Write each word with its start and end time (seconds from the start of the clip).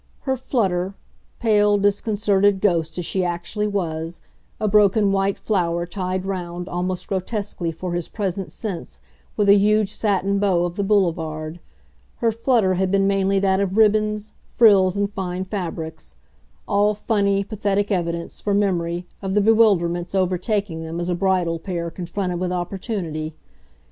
Her 0.21 0.35
flutter 0.35 0.95
pale 1.39 1.77
disconcerted 1.77 2.59
ghost 2.59 2.97
as 2.97 3.05
she 3.05 3.23
actually 3.23 3.67
was, 3.67 4.19
a 4.59 4.67
broken 4.67 5.11
white 5.11 5.37
flower 5.37 5.85
tied 5.85 6.25
round, 6.25 6.67
almost 6.67 7.07
grotesquely 7.07 7.71
for 7.71 7.93
his 7.93 8.09
present 8.09 8.51
sense, 8.51 8.99
with 9.37 9.47
a 9.47 9.53
huge 9.53 9.93
satin 9.93 10.39
"bow" 10.39 10.65
of 10.65 10.75
the 10.75 10.83
Boulevard 10.83 11.59
her 12.15 12.31
flutter 12.31 12.73
had 12.73 12.89
been 12.89 13.05
mainly 13.05 13.39
that 13.41 13.59
of 13.59 13.77
ribbons, 13.77 14.33
frills 14.47 14.97
and 14.97 15.07
fine 15.13 15.45
fabrics; 15.45 16.15
all 16.67 16.95
funny, 16.95 17.43
pathetic 17.43 17.91
evidence, 17.91 18.41
for 18.41 18.55
memory, 18.55 19.05
of 19.21 19.35
the 19.35 19.39
bewilderments 19.39 20.15
overtaking 20.15 20.81
them 20.83 20.99
as 20.99 21.09
a 21.09 21.13
bridal 21.13 21.59
pair 21.59 21.91
confronted 21.91 22.39
with 22.39 22.51
opportunity. 22.51 23.35